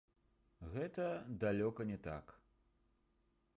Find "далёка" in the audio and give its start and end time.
1.45-1.81